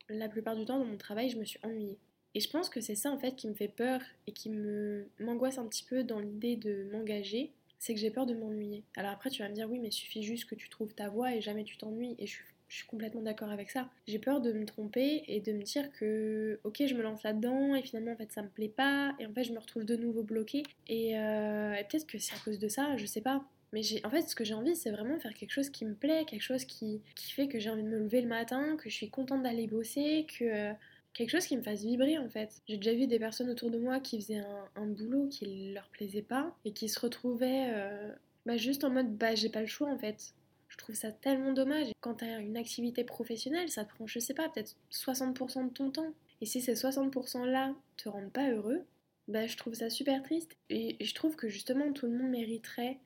la 0.08 0.28
plupart 0.28 0.56
du 0.56 0.64
temps 0.64 0.78
dans 0.78 0.84
mon 0.84 0.96
travail, 0.96 1.31
je 1.31 1.38
me 1.38 1.44
suis 1.44 1.61
ennuyée. 1.62 1.99
Et 2.34 2.40
je 2.40 2.49
pense 2.49 2.69
que 2.69 2.81
c'est 2.81 2.94
ça 2.94 3.11
en 3.11 3.19
fait 3.19 3.34
qui 3.34 3.49
me 3.49 3.55
fait 3.55 3.69
peur 3.69 4.00
et 4.26 4.32
qui 4.32 4.50
me 4.50 5.08
m'angoisse 5.19 5.58
un 5.58 5.67
petit 5.67 5.84
peu 5.84 6.05
dans 6.05 6.20
l'idée 6.20 6.56
de 6.56 6.88
m'engager, 6.93 7.52
c'est 7.78 7.93
que 7.93 8.00
j'ai 8.00 8.11
peur 8.11 8.26
de 8.26 8.34
m'ennuyer. 8.34 8.84
Alors 8.96 9.11
après 9.11 9.31
tu 9.31 9.43
vas 9.43 9.49
me 9.49 9.55
dire 9.55 9.69
oui 9.69 9.81
mais 9.81 9.88
il 9.88 9.93
suffit 9.93 10.22
juste 10.22 10.44
que 10.44 10.55
tu 10.55 10.69
trouves 10.69 10.94
ta 10.94 11.08
voie 11.08 11.34
et 11.34 11.40
jamais 11.40 11.64
tu 11.64 11.76
t'ennuies 11.76 12.14
et 12.19 12.26
je 12.26 12.34
suis 12.34 12.44
je 12.70 12.76
suis 12.76 12.87
complètement 12.87 13.20
d'accord 13.20 13.50
avec 13.50 13.69
ça. 13.69 13.90
J'ai 14.06 14.20
peur 14.20 14.40
de 14.40 14.52
me 14.52 14.64
tromper 14.64 15.25
et 15.26 15.40
de 15.40 15.52
me 15.52 15.62
dire 15.62 15.90
que 15.93 16.61
ok 16.62 16.84
je 16.87 16.94
me 16.94 17.02
lance 17.02 17.22
là-dedans 17.25 17.75
et 17.75 17.82
finalement 17.82 18.12
en 18.12 18.17
fait 18.17 18.31
ça 18.31 18.43
me 18.43 18.49
plaît 18.49 18.69
pas 18.69 19.12
et 19.19 19.26
en 19.26 19.32
fait 19.32 19.43
je 19.43 19.52
me 19.52 19.58
retrouve 19.58 19.84
de 19.84 19.96
nouveau 19.96 20.22
bloquée 20.22 20.62
et, 20.87 21.19
euh, 21.19 21.75
peut-être 21.88 22.06
que 22.06 22.19
c'est 22.19 22.34
à 22.34 22.38
cause 22.38 22.58
de 22.61 22.69
ça, 22.69 22.96
je 22.96 23.05
sais 23.06 23.20
pas. 23.20 23.44
Mais 23.72 23.82
en 24.05 24.11
fait, 24.11 24.22
ce 24.22 24.34
que 24.34 24.44
j'ai 24.44 24.55
envie, 24.55 24.75
c'est 24.75 24.90
vraiment 24.90 25.19
faire 25.20 25.32
quelque 25.34 25.52
chose 25.52 25.70
qui 25.70 25.84
me 25.84 25.94
plaît, 25.94 26.25
quelque 26.26 26.43
chose 26.43 26.64
qui, 26.64 27.02
qui 27.14 27.32
fait 27.32 27.46
que 27.46 27.61
j'ai 27.61 27.70
envie 27.70 27.84
de 27.84 27.88
me 27.88 28.00
lever 28.00 28.20
le 28.20 28.26
matin, 28.26 28.76
que 28.76 28.90
je 28.90 28.94
suis 28.94 29.11
contente 29.11 29.44
d'aller 29.44 29.69
bosser, 29.69 30.26
que 30.26 30.44
euh, 30.44 30.72
quelque 31.12 31.31
chose 31.31 31.46
qui 31.46 31.56
me 31.56 31.62
fasse 31.62 31.84
vibrer 31.84 32.19
en 32.19 32.28
fait. 32.28 32.62
J'ai 32.69 32.76
déjà 32.76 32.94
vu 32.94 33.06
des 33.06 33.19
personnes 33.19 33.50
autour 33.50 33.70
de 33.70 33.78
moi 33.78 34.00
qui 34.00 34.20
faisaient 34.20 34.43
un, 34.76 34.87
boulot 34.87 35.28
qui 35.28 35.72
leur 35.72 35.88
plaisait 35.90 36.22
pas 36.22 36.56
et 36.64 36.72
qui 36.72 36.88
se 36.88 36.99
retrouvaient 36.99 37.70
euh, 37.72 38.12
bah, 38.46 38.56
juste 38.56 38.84
en 38.84 38.90
mode 38.90 39.17
bah 39.17 39.34
j'ai 39.34 39.49
pas 39.49 39.61
le 39.61 39.67
choix 39.67 39.88
en 39.88 39.99
fait. 39.99 40.34
Je 40.70 40.76
trouve 40.76 40.94
ça 40.94 41.12
tellement 41.12 41.52
dommage. 41.52 41.88
Quand 42.00 42.14
tu 42.14 42.25
as 42.25 42.38
une 42.38 42.56
activité 42.56 43.05
professionnelle, 43.05 43.69
ça 43.69 43.84
te 43.84 43.94
prend, 43.94 44.06
je 44.06 44.19
sais 44.19 44.34
pas, 44.34 44.49
peut-être 44.49 44.76
60% 44.90 45.69
de 45.69 45.72
ton 45.72 45.90
temps. 45.90 46.14
Et 46.40 46.46
si 46.46 46.62
ces 46.62 46.75
60%-là 46.75 47.75
te 47.99 48.08
rendent 48.08 48.32
pas 48.32 48.50
heureux, 48.50 48.87
bah, 49.28 49.46
je 49.46 49.56
trouve 49.56 49.75
ça 49.75 49.90
super 49.90 50.22
triste. 50.22 50.56
Et 50.70 50.96
je 51.05 51.14
trouve 51.14 51.37
que 51.37 51.49
justement, 51.49 51.93
tout 51.93 52.06
le 52.06 52.17
monde 52.17 52.31
mériterait 52.31 52.98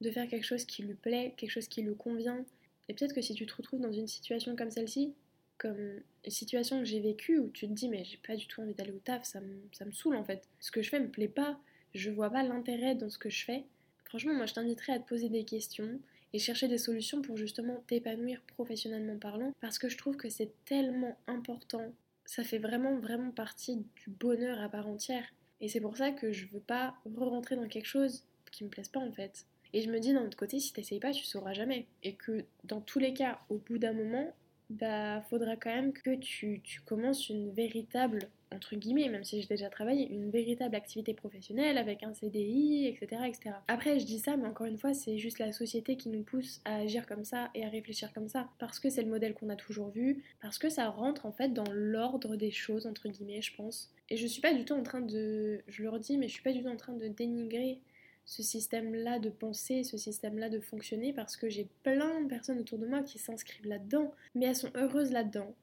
de 0.00 0.10
faire 0.10 0.26
quelque 0.28 0.46
chose 0.46 0.64
qui 0.64 0.82
lui 0.82 0.94
plaît, 0.94 1.34
quelque 1.36 1.50
chose 1.50 1.68
qui 1.68 1.82
lui 1.82 1.94
convient. 1.94 2.44
Et 2.88 2.94
peut-être 2.94 3.14
que 3.14 3.22
si 3.22 3.34
tu 3.34 3.46
te 3.46 3.54
retrouves 3.54 3.80
dans 3.80 3.92
une 3.92 4.08
situation 4.08 4.56
comme 4.56 4.70
celle-ci, 4.70 5.14
comme 5.58 6.00
une 6.24 6.30
situation 6.30 6.78
que 6.78 6.86
j'ai 6.86 7.00
vécue 7.00 7.38
où 7.38 7.50
tu 7.50 7.68
te 7.68 7.72
dis 7.72 7.88
mais 7.88 8.02
j'ai 8.02 8.16
pas 8.16 8.34
du 8.34 8.46
tout 8.46 8.62
envie 8.62 8.74
d'aller 8.74 8.92
au 8.92 8.98
taf, 8.98 9.24
ça 9.24 9.40
me, 9.40 9.60
ça 9.72 9.84
me 9.84 9.92
saoule 9.92 10.16
en 10.16 10.24
fait. 10.24 10.48
Ce 10.58 10.70
que 10.70 10.80
je 10.80 10.88
fais 10.88 11.00
me 11.00 11.10
plaît 11.10 11.28
pas, 11.28 11.60
je 11.94 12.10
vois 12.10 12.30
pas 12.30 12.42
l'intérêt 12.42 12.94
dans 12.94 13.10
ce 13.10 13.18
que 13.18 13.28
je 13.28 13.44
fais. 13.44 13.64
Franchement, 14.04 14.34
moi 14.34 14.46
je 14.46 14.54
t'inviterais 14.54 14.94
à 14.94 14.98
te 14.98 15.06
poser 15.06 15.28
des 15.28 15.44
questions, 15.44 16.00
et 16.32 16.38
chercher 16.38 16.68
des 16.68 16.78
solutions 16.78 17.22
pour 17.22 17.36
justement 17.36 17.82
t'épanouir 17.86 18.40
professionnellement 18.42 19.18
parlant 19.18 19.52
parce 19.60 19.78
que 19.78 19.88
je 19.88 19.96
trouve 19.96 20.16
que 20.16 20.28
c'est 20.28 20.52
tellement 20.64 21.16
important. 21.26 21.92
Ça 22.24 22.44
fait 22.44 22.58
vraiment 22.58 22.98
vraiment 22.98 23.30
partie 23.30 23.76
du 23.76 24.10
bonheur 24.10 24.60
à 24.60 24.68
part 24.68 24.86
entière 24.86 25.26
et 25.60 25.68
c'est 25.68 25.80
pour 25.80 25.96
ça 25.96 26.10
que 26.10 26.32
je 26.32 26.46
veux 26.46 26.60
pas 26.60 26.94
re-rentrer 27.04 27.56
dans 27.56 27.68
quelque 27.68 27.86
chose 27.86 28.24
qui 28.50 28.64
me 28.64 28.68
plaise 28.68 28.88
pas 28.88 29.00
en 29.00 29.12
fait. 29.12 29.46
Et 29.72 29.82
je 29.82 29.90
me 29.90 30.00
dis 30.00 30.12
d'un 30.12 30.24
autre 30.24 30.36
côté, 30.36 30.58
si 30.58 30.72
t'essayes 30.72 30.98
pas, 30.98 31.12
tu 31.12 31.24
sauras 31.24 31.52
jamais. 31.52 31.86
Et 32.02 32.14
que 32.14 32.44
dans 32.64 32.80
tous 32.80 32.98
les 32.98 33.14
cas, 33.14 33.40
au 33.48 33.58
bout 33.58 33.78
d'un 33.78 33.92
moment, 33.92 34.34
bah 34.68 35.20
faudra 35.22 35.56
quand 35.56 35.74
même 35.74 35.92
que 35.92 36.16
tu, 36.16 36.60
tu 36.62 36.80
commences 36.80 37.28
une 37.28 37.50
véritable 37.52 38.28
entre 38.54 38.76
guillemets, 38.76 39.08
même 39.08 39.24
si 39.24 39.40
j'ai 39.40 39.46
déjà 39.46 39.68
travaillé, 39.68 40.08
une 40.10 40.30
véritable 40.30 40.74
activité 40.74 41.14
professionnelle 41.14 41.78
avec 41.78 42.02
un 42.02 42.12
CDI, 42.12 42.86
etc., 42.86 43.22
etc. 43.26 43.56
Après, 43.68 43.98
je 43.98 44.04
dis 44.04 44.18
ça, 44.18 44.36
mais 44.36 44.48
encore 44.48 44.66
une 44.66 44.78
fois, 44.78 44.94
c'est 44.94 45.18
juste 45.18 45.38
la 45.38 45.52
société 45.52 45.96
qui 45.96 46.08
nous 46.08 46.22
pousse 46.22 46.60
à 46.64 46.76
agir 46.76 47.06
comme 47.06 47.24
ça 47.24 47.50
et 47.54 47.64
à 47.64 47.68
réfléchir 47.68 48.12
comme 48.12 48.28
ça, 48.28 48.48
parce 48.58 48.80
que 48.80 48.90
c'est 48.90 49.02
le 49.02 49.10
modèle 49.10 49.34
qu'on 49.34 49.48
a 49.50 49.56
toujours 49.56 49.90
vu, 49.90 50.22
parce 50.40 50.58
que 50.58 50.68
ça 50.68 50.88
rentre 50.88 51.26
en 51.26 51.32
fait 51.32 51.52
dans 51.52 51.70
l'ordre 51.72 52.36
des 52.36 52.50
choses, 52.50 52.86
entre 52.86 53.08
guillemets, 53.08 53.42
je 53.42 53.54
pense. 53.54 53.92
Et 54.08 54.16
je 54.16 54.26
suis 54.26 54.40
pas 54.40 54.52
du 54.52 54.64
tout 54.64 54.74
en 54.74 54.82
train 54.82 55.00
de, 55.00 55.62
je 55.68 55.82
le 55.82 55.90
redis, 55.90 56.18
mais 56.18 56.28
je 56.28 56.34
suis 56.34 56.42
pas 56.42 56.52
du 56.52 56.62
tout 56.62 56.68
en 56.68 56.76
train 56.76 56.94
de 56.94 57.06
dénigrer 57.06 57.78
ce 58.24 58.42
système-là 58.42 59.18
de 59.18 59.28
penser, 59.28 59.82
ce 59.82 59.96
système-là 59.96 60.48
de 60.48 60.60
fonctionner, 60.60 61.12
parce 61.12 61.36
que 61.36 61.48
j'ai 61.48 61.66
plein 61.82 62.22
de 62.22 62.28
personnes 62.28 62.60
autour 62.60 62.78
de 62.78 62.86
moi 62.86 63.02
qui 63.02 63.18
s'inscrivent 63.18 63.66
là-dedans, 63.66 64.12
mais 64.34 64.46
elles 64.46 64.56
sont 64.56 64.70
heureuses 64.76 65.12
là-dedans. 65.12 65.54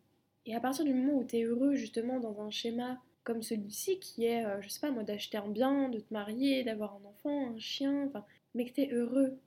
Et 0.48 0.56
à 0.56 0.62
partir 0.62 0.86
du 0.86 0.94
moment 0.94 1.20
où 1.20 1.26
tu 1.26 1.38
es 1.38 1.44
heureux 1.44 1.76
justement 1.76 2.20
dans 2.20 2.42
un 2.42 2.50
schéma 2.50 3.00
comme 3.26 3.44
celui-ci 3.44 4.00
qui 4.00 4.24
est, 4.24 4.46
euh, 4.46 4.62
je 4.62 4.70
sais 4.70 4.80
pas 4.80 4.90
moi, 4.90 5.04
d'acheter 5.04 5.38
un 5.38 5.50
bien, 5.50 5.90
de 5.90 6.00
te 6.00 6.14
marier, 6.14 6.64
d'avoir 6.64 6.96
un 6.96 7.06
enfant, 7.10 7.54
un 7.54 7.60
chien, 7.60 8.06
enfin, 8.08 8.24
mais 8.56 8.64
que 8.64 8.74
tu 8.74 8.82
es 8.82 8.94
heureux, 8.94 9.38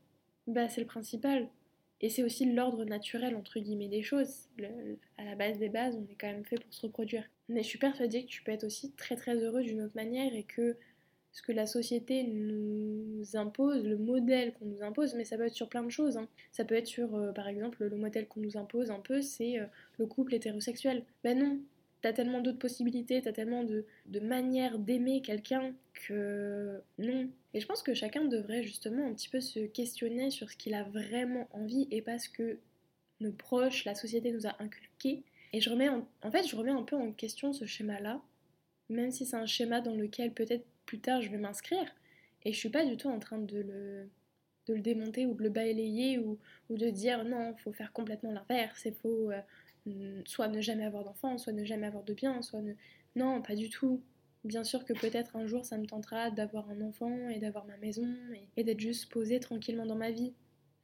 bah 0.46 0.68
c'est 0.68 0.82
le 0.82 0.86
principal. 0.86 1.48
Et 2.02 2.10
c'est 2.10 2.22
aussi 2.22 2.44
l'ordre 2.44 2.84
naturel, 2.84 3.34
entre 3.36 3.58
guillemets, 3.58 3.88
des 3.88 4.02
choses. 4.02 4.48
à 5.16 5.24
la 5.24 5.34
base 5.34 5.58
des 5.58 5.70
bases, 5.70 5.96
on 5.96 6.06
est 6.10 6.16
quand 6.16 6.26
même 6.26 6.44
fait 6.44 6.56
pour 6.56 6.72
se 6.72 6.82
reproduire. 6.82 7.24
Mais 7.48 7.62
je 7.62 7.68
suis 7.68 7.78
persuadée 7.78 8.24
que 8.24 8.30
tu 8.30 8.42
peux 8.42 8.52
être 8.52 8.64
aussi 8.64 8.92
très 8.92 9.16
très 9.16 9.36
heureux 9.36 9.62
d'une 9.62 9.80
autre 9.82 9.96
manière 9.96 10.34
et 10.34 10.44
que 10.44 10.76
ce 11.32 11.42
que 11.42 11.52
la 11.52 11.66
société 11.66 12.24
nous 12.24 13.24
impose, 13.34 13.84
le 13.84 13.96
modèle 13.96 14.52
qu'on 14.54 14.66
nous 14.66 14.82
impose, 14.82 15.14
mais 15.14 15.24
ça 15.24 15.36
peut 15.36 15.46
être 15.46 15.54
sur 15.54 15.68
plein 15.68 15.82
de 15.82 15.90
choses. 15.90 16.16
Hein. 16.16 16.28
Ça 16.50 16.64
peut 16.64 16.74
être 16.74 16.86
sur, 16.86 17.14
euh, 17.14 17.32
par 17.32 17.46
exemple, 17.48 17.84
le 17.84 17.96
modèle 17.96 18.26
qu'on 18.26 18.40
nous 18.40 18.56
impose 18.56 18.90
un 18.90 18.98
peu, 18.98 19.22
c'est 19.22 19.58
euh, 19.58 19.66
le 19.98 20.06
couple 20.06 20.34
hétérosexuel. 20.34 21.04
Ben 21.22 21.38
non, 21.38 21.60
t'as 22.02 22.12
tellement 22.12 22.40
d'autres 22.40 22.58
possibilités, 22.58 23.20
t'as 23.22 23.32
tellement 23.32 23.64
de, 23.64 23.84
de 24.06 24.20
manières 24.20 24.78
d'aimer 24.78 25.22
quelqu'un 25.22 25.72
que 26.06 26.80
non. 26.98 27.28
Et 27.54 27.60
je 27.60 27.66
pense 27.66 27.82
que 27.82 27.94
chacun 27.94 28.24
devrait 28.24 28.62
justement 28.62 29.06
un 29.06 29.14
petit 29.14 29.28
peu 29.28 29.40
se 29.40 29.60
questionner 29.60 30.30
sur 30.30 30.50
ce 30.50 30.56
qu'il 30.56 30.74
a 30.74 30.84
vraiment 30.84 31.48
envie 31.52 31.86
et 31.90 32.02
pas 32.02 32.18
ce 32.18 32.28
que 32.28 32.58
nos 33.20 33.32
proches, 33.32 33.84
la 33.84 33.94
société 33.94 34.32
nous 34.32 34.46
a 34.46 34.56
inculqué. 34.60 35.22
Et 35.52 35.60
je 35.60 35.70
remets 35.70 35.88
en, 35.88 36.30
fait, 36.30 36.46
je 36.46 36.56
remets 36.56 36.70
un 36.70 36.82
peu 36.82 36.96
en 36.96 37.12
question 37.12 37.52
ce 37.52 37.66
schéma-là, 37.66 38.22
même 38.88 39.10
si 39.10 39.26
c'est 39.26 39.36
un 39.36 39.46
schéma 39.46 39.80
dans 39.80 39.94
lequel 39.94 40.32
peut-être 40.32 40.64
plus 40.90 40.98
tard 40.98 41.22
je 41.22 41.30
vais 41.30 41.38
m'inscrire. 41.38 41.86
Et 42.42 42.52
je 42.52 42.58
suis 42.58 42.68
pas 42.68 42.84
du 42.84 42.96
tout 42.96 43.08
en 43.08 43.20
train 43.20 43.38
de 43.38 43.60
le, 43.60 44.10
de 44.66 44.74
le 44.74 44.80
démonter 44.80 45.24
ou 45.24 45.34
de 45.34 45.42
le 45.44 45.48
balayer 45.48 46.18
ou, 46.18 46.36
de 46.68 46.90
dire 46.90 47.24
non, 47.24 47.54
faut 47.58 47.72
faire 47.72 47.92
complètement 47.92 48.32
l'inverse, 48.32 48.82
il 48.86 48.94
faut 48.94 49.30
euh, 49.30 50.22
soit 50.24 50.48
ne 50.48 50.60
jamais 50.60 50.84
avoir 50.84 51.04
d'enfant, 51.04 51.38
soit 51.38 51.52
ne 51.52 51.64
jamais 51.64 51.86
avoir 51.86 52.02
de 52.02 52.12
bien, 52.12 52.42
soit 52.42 52.60
ne... 52.60 52.72
Non, 53.14 53.40
pas 53.40 53.54
du 53.54 53.68
tout. 53.68 54.02
Bien 54.42 54.64
sûr 54.64 54.84
que 54.84 54.92
peut-être 54.92 55.36
un 55.36 55.46
jour 55.46 55.64
ça 55.64 55.78
me 55.78 55.86
tentera 55.86 56.30
d'avoir 56.30 56.68
un 56.70 56.80
enfant 56.80 57.28
et 57.28 57.38
d'avoir 57.38 57.66
ma 57.66 57.76
maison 57.76 58.08
et, 58.34 58.48
et 58.56 58.64
d'être 58.64 58.80
juste 58.80 59.12
posée 59.12 59.38
tranquillement 59.38 59.86
dans 59.86 59.96
ma 59.96 60.10
vie. 60.10 60.32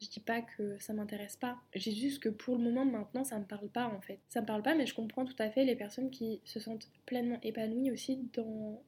Je 0.01 0.09
dis 0.09 0.21
pas 0.21 0.43
que 0.43 0.79
ça 0.79 0.93
m'intéresse 0.93 1.37
pas. 1.37 1.57
J'ai 1.75 1.93
juste 1.93 2.23
que 2.23 2.29
pour 2.29 2.59
le 2.59 2.63
moment 2.63 2.85
maintenant 2.85 3.25
ça 3.25 3.41
me 3.41 3.45
parle 3.45 3.71
pas 3.71 3.87
en 3.87 4.01
fait. 4.03 4.21
Ça 4.29 4.41
me 4.41 4.47
parle 4.47 4.63
pas 4.63 4.77
mais 4.77 4.87
je 4.87 4.95
comprends 4.95 5.25
tout 5.25 5.41
à 5.41 5.51
fait 5.51 5.65
les 5.65 5.75
personnes 5.75 6.11
qui 6.11 6.41
se 6.45 6.61
sentent 6.61 6.89
pleinement 7.07 7.41
épanouies 7.43 7.91
aussi 7.91 8.29
dans 8.35 8.81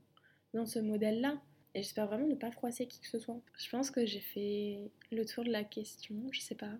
dans 0.54 0.66
ce 0.66 0.78
modèle-là. 0.78 1.40
Et 1.74 1.82
j'espère 1.82 2.06
vraiment 2.06 2.26
ne 2.26 2.34
pas 2.34 2.50
froisser 2.50 2.86
qui 2.86 3.00
que 3.00 3.08
ce 3.08 3.18
soit. 3.18 3.40
Je 3.56 3.68
pense 3.70 3.90
que 3.90 4.06
j'ai 4.06 4.20
fait 4.20 4.90
le 5.12 5.24
tour 5.24 5.44
de 5.44 5.50
la 5.50 5.64
question, 5.64 6.16
je 6.32 6.40
sais 6.40 6.54
pas. 6.54 6.72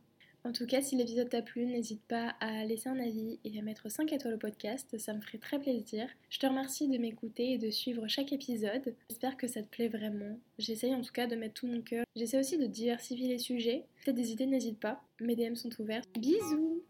En 0.45 0.53
tout 0.53 0.67
cas, 0.67 0.81
si 0.81 0.97
l'épisode 0.97 1.29
t'a 1.29 1.43
plu, 1.43 1.67
n'hésite 1.67 2.03
pas 2.03 2.35
à 2.41 2.65
laisser 2.65 2.89
un 2.89 2.99
avis 2.99 3.39
et 3.45 3.59
à 3.59 3.63
mettre 3.63 3.91
5 3.91 4.13
étoiles 4.13 4.35
au 4.35 4.39
podcast, 4.39 4.97
ça 4.97 5.13
me 5.13 5.21
ferait 5.21 5.39
très 5.39 5.59
plaisir. 5.59 6.09
Je 6.31 6.39
te 6.39 6.47
remercie 6.47 6.89
de 6.89 6.97
m'écouter 6.97 7.53
et 7.53 7.59
de 7.59 7.71
suivre 7.71 8.07
chaque 8.09 8.33
épisode. 8.33 8.95
J'espère 9.11 9.37
que 9.37 9.47
ça 9.47 9.63
te 9.63 9.69
plaît 9.69 9.89
vraiment. 9.89 10.39
J'essaye 10.59 10.95
en 10.95 11.03
tout 11.03 11.13
cas 11.13 11.27
de 11.27 11.37
mettre 11.37 11.55
tout 11.55 11.67
mon 11.67 11.83
cœur. 11.83 12.05
J'essaie 12.17 12.39
aussi 12.39 12.57
de 12.57 12.67
diversifier 12.67 13.29
les 13.29 13.39
sujets. 13.39 13.85
Si 13.99 14.07
t'as 14.07 14.13
des 14.13 14.33
idées, 14.33 14.47
n'hésite 14.47 14.81
pas. 14.81 15.03
Mes 15.21 15.37
DM 15.37 15.55
sont 15.55 15.71
ouverts. 15.81 16.03
Bisous 16.19 16.83